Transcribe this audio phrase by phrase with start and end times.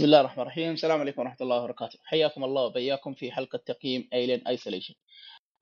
[0.00, 0.72] بسم الله الرحمن الرحيم.
[0.72, 1.98] السلام عليكم ورحمة الله وبركاته.
[2.04, 4.94] حياكم الله وبياكم في حلقة تقييم Alien Isolation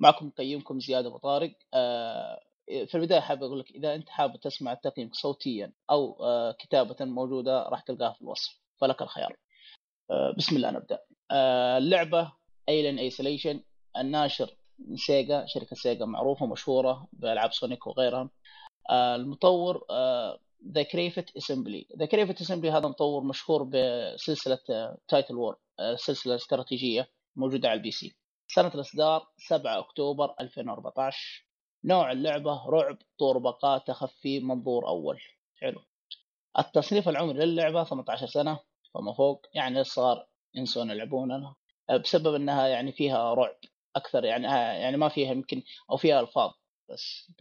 [0.01, 4.73] معكم مقيمكم زياد ابو طارق آه، في البداية حابب أقول لك إذا أنت حابب تسمع
[4.73, 8.61] التقييم صوتيا أو آه، كتابة موجودة راح تلقاها في الوصف.
[8.81, 9.37] فلك الخيار.
[10.11, 10.99] آه، بسم الله نبدأ.
[11.79, 12.33] اللعبة
[12.69, 13.61] Alien Isolation
[13.97, 14.51] الناشر
[14.95, 18.31] Sega شركة Sega معروفة مشهورة بألعاب Sonic وغيرها.
[18.91, 19.87] المطور
[20.67, 24.59] The Creative Assembly The Creative Assembly هذا مطور مشهور بسلسلة
[25.09, 25.57] Total War
[25.97, 28.17] سلسلة استراتيجية موجودة على ال PC.
[28.49, 31.47] سنة الإصدار 7 أكتوبر 2014
[31.85, 35.21] نوع اللعبة رعب طور بقاء تخفي منظور أول.
[35.61, 35.81] حلو.
[36.59, 38.59] التصنيف العمري للعبة 18 سنة
[38.95, 39.47] فما فوق.
[39.55, 41.57] يعني الصغار ينسون يلعبونها
[42.05, 43.57] بسبب إنها يعني فيها رعب
[43.97, 44.47] أكثر يعني
[44.83, 46.51] يعني ما فيها يمكن أو فيها ألفاظ
[46.91, 47.33] بس.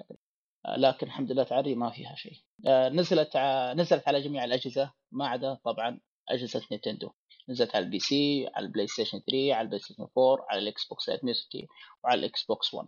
[0.75, 2.37] لكن الحمد لله تعري ما فيها شيء.
[2.67, 3.37] آه، نزلت
[3.75, 4.91] نزلت على جميع الأجهزة.
[5.11, 7.11] ما عدا طبعا أجهزة Nintendo.
[7.49, 11.05] نزلت على ال PC على ال PlayStation 3 على ال PlayStation 4 على ال Xbox
[11.05, 11.61] 360
[12.03, 12.87] وعلى ال Xbox 1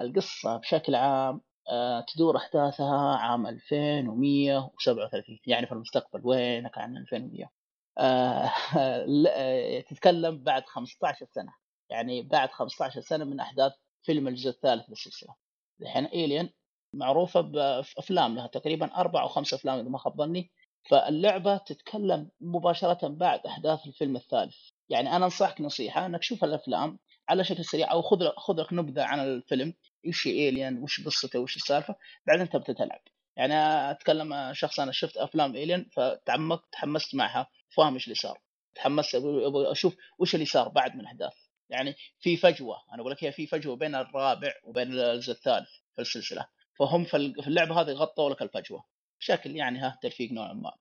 [0.00, 1.40] القصة بشكل عام
[1.70, 7.50] آه، تدور أحداثها عام 2137 يعني في المستقبل وينك عن 2100
[7.98, 11.52] آه، تتكلم بعد 15 سنة.
[11.90, 15.34] يعني بعد 15 سنة من أحداث فيلم الجزء الثالث للسلسله
[15.82, 16.50] الحين Alien
[16.94, 20.50] معروفة بأفلام لها تقريبا أربع أو خمس أفلام إذا ما خاب ظني.
[20.90, 24.56] فاللعبة تتكلم مباشرة بعد أحداث الفيلم الثالث.
[24.88, 29.02] يعني أنا أنصحك نصيحة إنك شوف الأفلام على شكل سريع أو خذ خذ لك نبذة
[29.02, 29.74] عن الفيلم.
[30.06, 31.96] إيش Alien وش قصته وش السالفة.
[32.26, 33.00] بعدين تبدا تلعب
[33.36, 33.54] يعني
[33.90, 37.50] أتكلم شخص أنا شفت أفلام Alien فتعمقت تحمست معها.
[37.76, 38.38] فاهم إيش اللي صار.
[38.74, 41.32] تحمست أبغى أشوف وش اللي صار بعد من أحداث.
[41.70, 46.02] يعني في فجوة أنا أقول لك هي في فجوة بين الرابع وبين الجزء الثالث في
[46.02, 46.46] السلسلة.
[46.78, 48.84] فهم في اللعبة هذه غطوا لك الفجوة.
[49.20, 50.72] بشكل يعني ها تلفيق نوعا ما.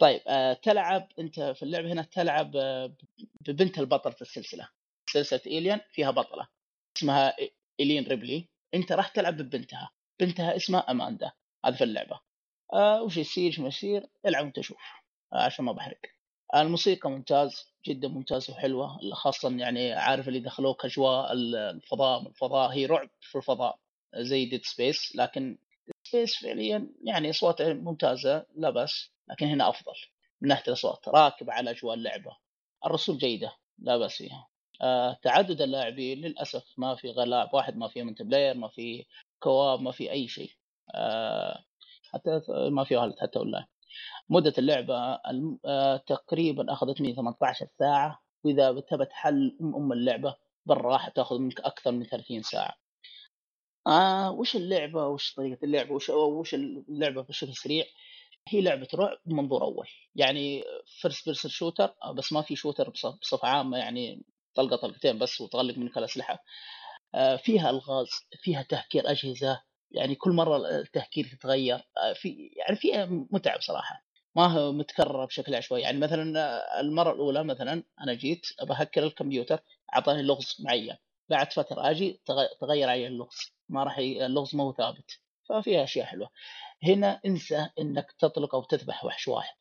[0.00, 2.96] طيب آه تلعب أنت في اللعبة هنا تلعب آه
[3.40, 4.68] ببنت البطل في السلسلة.
[5.10, 6.48] سلسلة ايليان فيها بطلة
[6.96, 7.36] اسمها
[7.80, 9.90] ايلين ريبلي أنت راح تلعب ببنتها.
[10.20, 11.32] بنتها اسمها اماندا
[11.66, 12.20] هذا في اللعبة.
[12.72, 14.82] آه وش يصير؟ شو يصير؟ العب وأنت شوف
[15.32, 16.00] عشان ما بحرق.
[16.54, 18.98] الموسيقى ممتاز جدا ممتاز وحلوة.
[19.12, 22.70] خاصه يعني عارف اللي دخلوك أجواء الفضاء الفضاء.
[22.70, 23.78] هي رعب في الفضاء.
[24.18, 29.92] زي Dead Space لكن Dead Space فعليا يعني اصواته ممتازة لا بأس لكن هنا أفضل.
[30.40, 32.36] من ناحية الأصوات راكب على أجواء اللعبة.
[32.86, 34.48] الرسوم جيدة لا بأس فيها.
[34.82, 39.04] آه تعدد اللاعبين للأسف ما في غير لاعب واحد ما في multiplayer ما في
[39.38, 40.50] co-op ما في أي شيء.
[40.94, 41.64] آه
[42.12, 43.64] حتى ما في هالت حتى أونلاين.
[44.28, 44.96] مدة اللعبة
[45.66, 48.22] آه تقريبا أخذت مني 18 ساعة.
[48.44, 50.36] وإذا تبت حل ام أم اللعبة
[50.66, 52.74] بالراحة تأخذ منك أكثر من 30 ساعة.
[53.86, 57.84] آه وش اللعبة؟ وش طريقة اللعبة؟ وش وش اللعبة بشكل سريع.
[58.48, 59.88] هي لعبة رعب منظور أول.
[60.16, 60.64] يعني
[61.00, 64.22] first person shooter بس ما في shooter بصفة عامة يعني
[64.54, 66.44] طلقة طلقتين بس وتغلق منك الاسلحه
[67.14, 68.08] آه فيها ألغاز
[68.42, 69.62] فيها تهكير أجهزة.
[69.92, 74.04] يعني كل مرة التهكير تتغير آه في يعني فيها متعب صراحة
[74.36, 79.60] ما هو متكرر بشكل عشوائي يعني مثلا المرة الأولى مثلا أنا جيت بهكر الكمبيوتر
[79.94, 80.96] أعطاني لغز معين.
[81.30, 82.20] بعد فترة أجي
[82.60, 83.53] تغير علي اللغز.
[83.68, 84.26] ما راح ي...
[84.26, 86.30] اللغز ما هو ثابت ففيها أشياء حلوة.
[86.82, 89.56] هنا انسى إنك تطلق أو تذبح وحش واحد.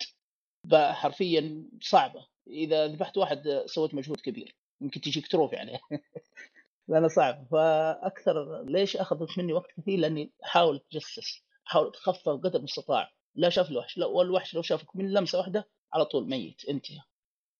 [0.73, 2.27] حرفيا صعبة.
[2.47, 4.55] إذا ذبحت واحد سويت مجهود كبير.
[4.81, 5.79] يمكن تجيك trophy عليه.
[6.87, 7.47] لأنه صعب.
[7.51, 13.11] فأكثر ليش أخذت مني وقت كثير؟ لأني أحاول أتجسس أحاول أتخفى قدر المستطاع.
[13.35, 13.97] لا شاف الوحش.
[13.97, 17.01] لا والوحش لو شافك من لمسة واحدة على طول ميت انتهى.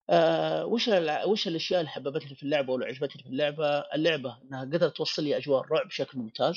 [0.09, 0.89] آه وش
[1.27, 5.37] وش الأشياء اللي حببتني في اللعبة واللي عجبتني في اللعبة؟ اللعبة إنها قدرت توصل لي
[5.37, 6.55] أجواء الرعب بشكل ممتاز.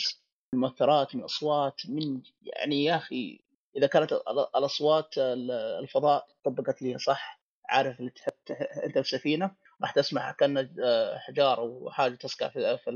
[0.53, 3.41] من مؤثرات من اصوات من يعني يا أخي
[3.77, 4.12] إذا كانت
[4.57, 8.51] الأصوات الفضاء طبقت لي صح؟ عارف اللي تحت
[8.84, 9.51] أنت في سفينه
[9.83, 12.91] راح تسمع كان آه، حجار أو حاجة تسكع في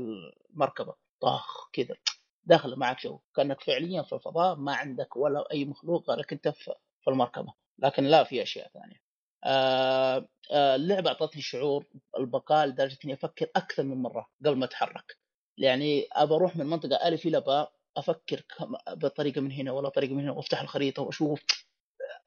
[0.49, 0.93] المركبة.
[1.21, 1.95] طاخ كذا.
[2.43, 3.19] داخل معك جو.
[3.35, 7.53] كأنك فعليا في الفضاء ما عندك ولا أي مخلوق غيرك أنت في المركبة.
[7.79, 9.10] لكن لا في أشياء ثانية.
[9.45, 11.85] اللعبة أعطتني شعور
[12.19, 15.17] البقاء لدرجة إني أفكر أكثر من مرة قبل ما أتحرك.
[15.57, 18.43] يعني أبى أروح من منطقة الف إلى باء أفكر
[18.89, 21.41] بطريقة من هنا ولا طريقة من هنا وأفتح الخريطة وأشوف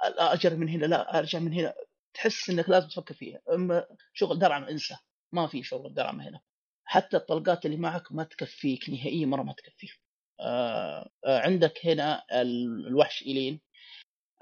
[0.03, 1.75] اجر من هنا؟ لا أرجع من هنا.
[2.15, 3.41] تحس إنك لازم تفكر فيها.
[3.55, 4.97] أما شغل درعم أنسى.
[5.33, 6.41] ما في شغل درعم هنا.
[6.85, 10.01] حتى الطلقات اللي معك ما تكفيك نهائيا مرة ما تكفيك
[10.41, 13.61] آه آه عندك هنا الوحش إيلين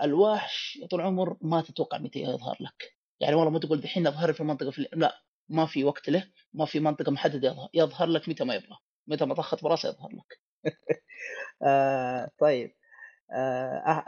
[0.02, 2.96] الوحش يا طول العمر ما تتوقع متى يظهر لك.
[3.20, 6.64] يعني والله ما تقول دحين أظهر في منطقه في لا ما في وقت له ما
[6.64, 10.40] في منطقة محددة يظهر يظهر لك متى ما يبغى متى ما طخت براسه يظهر لك.
[11.62, 12.74] آه طيب.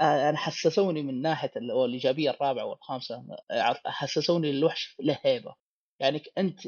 [0.00, 3.24] أنا حسسوني من ناحية الإيجابية الرابعة والخامسة
[3.86, 5.54] حسسوني الوحش له هيبة.
[6.00, 6.60] يعني أنت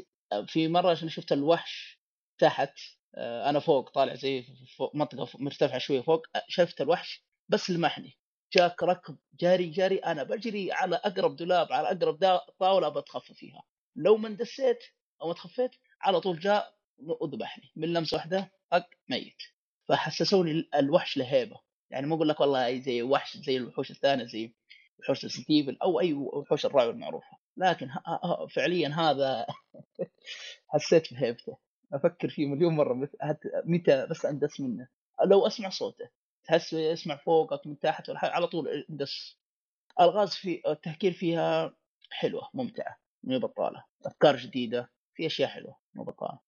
[0.47, 2.01] في مرة شفت الوحش
[2.39, 2.73] تحت
[3.17, 4.43] أنا فوق طالع زي
[4.77, 8.17] فوق منطقة مرتفعة شوية فوق شفت الوحش بس لمحني.
[8.53, 13.63] جاك ركض جاري جاري أنا بجري على أقرب دولاب على أقرب طاولة بتخفى فيها.
[13.95, 14.83] لو ما اندسيت
[15.21, 15.71] أو تخفيت
[16.01, 19.37] على طول جاء وذبحني من لمسة واحدة طق ميت.
[19.87, 21.59] فحسسوني الوحش له هيبه
[21.89, 24.53] يعني مو أقول لك والله زي وحش زي الوحوش الثانية زي
[24.99, 27.37] وحوش Resident Evil أو أي وحوش الرعب المعروفة.
[27.57, 27.89] لكن
[28.55, 29.45] فعليا هذا
[30.71, 31.57] حسيت بهيبته
[31.93, 33.07] أفكر فيه مليون مرة
[33.65, 34.87] متى بس أندس منه.
[35.25, 36.09] لو أسمع صوته.
[36.47, 39.37] تحس يسمع فوقك من تحت على طول اندس
[39.99, 41.73] الغاز في التفكير فيها
[42.11, 43.83] حلوة ممتعة مو بطالة.
[44.05, 46.39] أفكار جديدة في أشياء حلوة مو بطالة.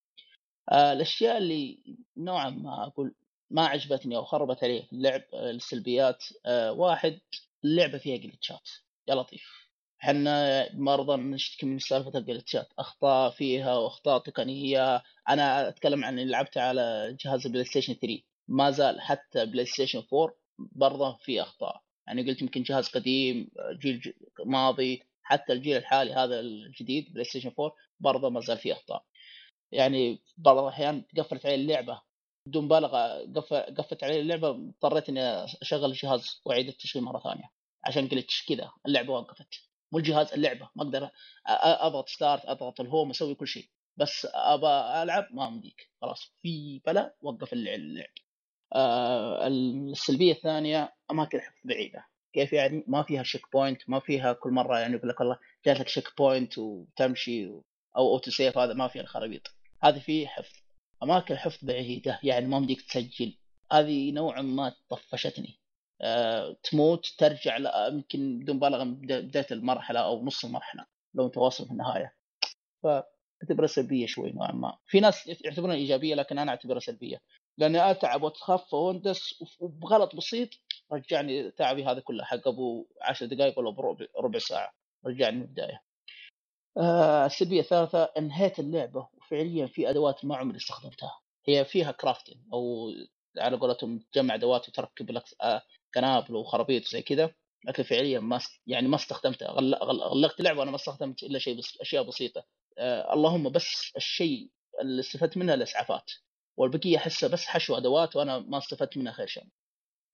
[0.72, 1.80] آه الأشياء اللي
[2.18, 3.16] نوعا ما أقول
[3.52, 7.20] ما عجبتني أو خربت علي في اللعب السلبيات آه واحد
[7.66, 8.70] اللعبة فيها جلتشات
[9.08, 9.70] يا لطيف.
[10.04, 15.04] إحنا مرضى نشتكي من سالفة الجلتشات أخطاء فيها وأخطاء تقنية.
[15.30, 20.36] أنا أتكلم عن اللي لعبتها على جهاز ال PlayStation 3 ما زال حتى PlayStation 4
[20.60, 21.82] برضه في أخطاء.
[22.08, 23.52] يعني قلت يمكن جهاز قديم
[23.82, 24.14] جيل
[24.46, 29.06] ماضي حتى الجيل الحالي هذا الجديد PlayStation 4 برضه ما زال فيه أخطاء.
[29.72, 32.02] يعني بعض الأحيان قفلت علي اللعبة.
[32.46, 33.26] بدون مبالغة
[33.78, 35.22] قفلت علي اللعبة اضطريت إني
[35.62, 37.52] أشغل الجهاز وأعيد التشغيل مرة ثانية.
[37.86, 39.48] عشان قلت كذا؟ اللعبة وقفت.
[39.92, 40.70] مو الجهاز اللعبة.
[40.76, 41.10] ما أقدر
[41.86, 43.70] أضغط start أضغط ال home أسوي كل شيء.
[43.98, 46.34] بس ابى ألعب ما مديك خلاص.
[46.42, 48.10] في بلا وقف اللعب.
[48.76, 52.06] آه السلبية الثانية اماكن حفظ بعيدة.
[52.34, 56.58] كيف يعني؟ ما فيها checkpoint ما فيها كل مرة يعني يقول لك والله لك checkpoint
[56.58, 57.48] وتمشي
[57.98, 59.42] أو auto save هذا ما فيها الخرابيط.
[59.84, 60.56] هذه فيه حفظ.
[61.04, 63.38] اماكن حفظ بعيدة يعني ما مديك تسجل.
[63.72, 65.60] هذه نوعا ما طفشتني.
[66.02, 67.58] أه تموت ترجع
[67.88, 72.16] يمكن بدون مبالغة بدايه المرحلة أو نص المرحلة لو أنت واصل في النهاية.
[72.84, 74.78] فأعتبرها سلبية شوي نوعا ما.
[74.88, 77.22] في ناس يعتبرونها إيجابية لكن أنا أعتبرها سلبية.
[77.60, 80.50] لأني أتعب واتخفى واندس وبغلط بسيط
[80.94, 84.74] رجعني تعبي هذا كله حق أبو 10 دقائق ولا بربع ربع ساعة
[85.06, 85.84] رجعني من البداية.
[86.78, 91.20] آه السلبية الثالثة انهيت اللعبة وفعليا في أدوات ما عمري استخدمتها.
[91.48, 92.92] هي فيها كرافتنج أو
[93.38, 95.24] على قولتهم تجمع أدوات وتركب لك
[95.96, 97.34] قنابل وخرابيط زي كذا
[97.66, 99.48] لكن فعليا ما يعني ما استخدمتها.
[99.82, 102.44] غلقت اللعبه وأنا ما استخدمت إلا شيء بس أشياء بسيطة.
[102.78, 104.50] آه اللهم بس الشيء
[104.82, 106.12] اللي استفدت منها الإسعافات.
[106.60, 109.44] والبقية أحسها بس حشو أدوات وأنا ما استفدت منها خير شيء.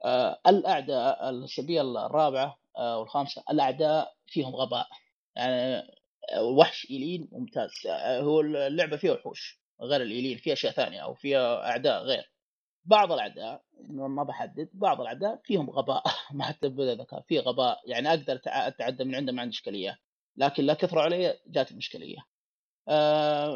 [0.05, 4.87] آه الأعداء السلبيه الرابعة آه والخامسة الأعداء فيهم غباء.
[5.35, 5.87] يعني
[6.41, 7.71] وحش ايلين ممتاز.
[7.99, 12.31] هو اللعبة فيها وحوش غير الايلين في أشياء ثانية أو فيها أعداء غير.
[12.85, 16.03] بعض الأعداء ما بحدد بعض الأعداء فيهم غباء.
[16.31, 17.81] ما حتى ذكاء في غباء.
[17.85, 19.99] يعني أقدر أتعدى من عنده ما عندي إشكالية.
[20.37, 22.34] لكن لا كثروا علي جات المشكليه آه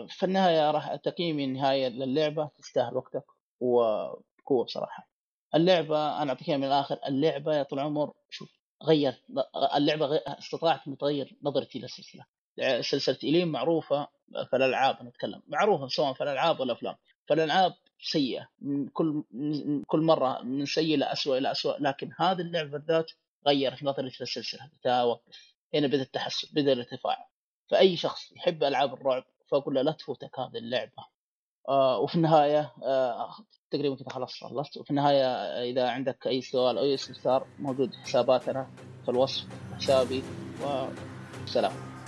[0.09, 3.23] في النهاية راح تقييمي النهايه للعبة تستاهل وقتك
[3.59, 5.09] وقوة بصراحة.
[5.55, 8.49] اللعبة أنا أعطيك من الآخر اللعبة يا طول العمر شوف
[8.83, 9.21] غير
[9.75, 12.25] اللعبة استطاعت ان تغير نظرتي للسلسلة.
[12.81, 14.07] سلسلة ايلين معروفة
[14.49, 16.95] في الالعاب نتكلم معروفة سواء في الالعاب ولا الافلام
[17.27, 22.41] فالالعاب سيئة من كل من كل مرة من سيء إلى اسوء إلى اسوء لكن هذه
[22.41, 23.11] اللعبة بالذات
[23.47, 24.69] غيرت نظرتي للسلسلة.
[24.85, 27.29] اوقف هنا بدا التحسن بدا الارتفاع.
[27.69, 31.05] فأي شخص يحب ألعاب الرعب فأقول له لا تفوتك هذه اللعبة.
[31.69, 33.35] آه وفي النهاية آه
[33.71, 34.77] تقريبا كذا خلاص خلصت.
[34.77, 35.25] وفي النهاية
[35.71, 38.67] إذا عندك أي سؤال أو أي استفسار موجود حساباتنا
[39.05, 40.23] في الوصف حسابي
[41.43, 41.98] وسلام.